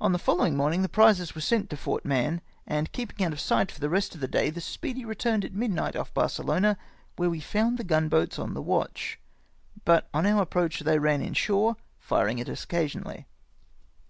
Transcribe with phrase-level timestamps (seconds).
[0.00, 3.38] On the following morning the prizes were sent to Port Mahon, and keeping out of
[3.40, 6.78] sight for the rest of the day, the Sjjeedy returned at midnight off Barcelona,
[7.16, 9.18] where we found the gun boats on the watch;
[9.84, 13.26] but on our approach they ran in shore, firing at us occasionally.